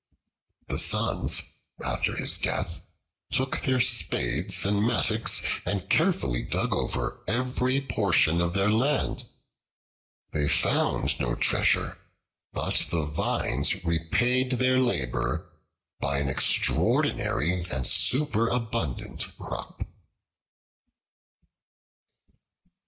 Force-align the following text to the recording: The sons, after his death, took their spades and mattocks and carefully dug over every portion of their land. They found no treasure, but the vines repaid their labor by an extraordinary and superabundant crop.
The 0.67 0.79
sons, 0.79 1.43
after 1.85 2.15
his 2.15 2.39
death, 2.39 2.81
took 3.31 3.61
their 3.61 3.79
spades 3.79 4.65
and 4.65 4.81
mattocks 4.81 5.43
and 5.63 5.87
carefully 5.91 6.41
dug 6.41 6.73
over 6.73 7.23
every 7.27 7.81
portion 7.81 8.41
of 8.41 8.55
their 8.55 8.71
land. 8.71 9.25
They 10.33 10.49
found 10.49 11.19
no 11.19 11.35
treasure, 11.35 11.99
but 12.51 12.87
the 12.89 13.05
vines 13.05 13.85
repaid 13.85 14.53
their 14.53 14.79
labor 14.79 15.51
by 15.99 16.17
an 16.17 16.29
extraordinary 16.29 17.63
and 17.69 17.85
superabundant 17.85 19.27
crop. 19.37 19.83